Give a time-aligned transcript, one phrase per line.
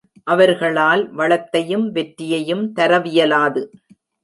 [0.23, 3.63] அவர்களால் வளத்தையும் வெற்றியையும் தரவியலாது.